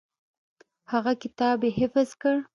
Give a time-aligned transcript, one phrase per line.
[0.91, 2.35] هغه کتاب یې حفظ کړ.